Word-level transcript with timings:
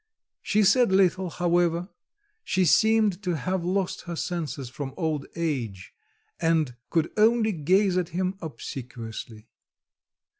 She 0.41 0.63
said 0.63 0.91
little, 0.91 1.29
however; 1.29 1.89
she 2.43 2.65
seemed 2.65 3.21
to 3.21 3.35
have 3.35 3.63
lost 3.63 4.01
her 4.05 4.15
senses 4.15 4.67
from 4.67 4.95
old 4.97 5.27
age, 5.35 5.93
and 6.39 6.75
could 6.89 7.11
only 7.17 7.51
gaze 7.51 7.97
at 7.97 8.09
him 8.09 8.35
obsequiously. 8.41 9.47